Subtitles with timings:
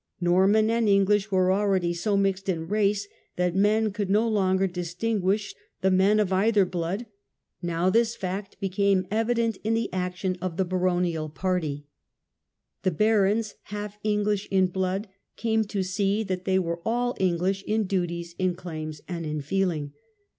[0.19, 5.21] Norman and English were already so mixed in race that men could no longer distin
[5.21, 7.05] guish the men of either blood;
[7.61, 11.85] now this fact became evident in the action of the baronial party.
[12.81, 17.83] The barons, half English in blood, came to see that they were all English in
[17.83, 19.93] duties, in claims, and in feeling.